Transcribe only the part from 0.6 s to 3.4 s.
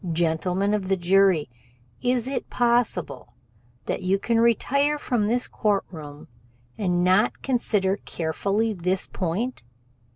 of the Jury, is it possible